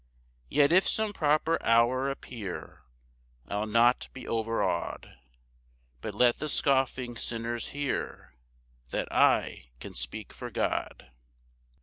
[0.49, 2.81] 4 Yet if some proper hour appear,
[3.47, 5.15] I'll not be overaw'd,
[6.01, 8.33] But let the scoffing sinners hear
[8.89, 11.11] That I can speak for God.